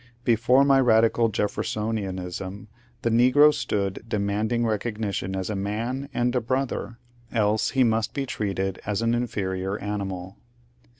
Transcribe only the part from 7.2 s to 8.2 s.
else he must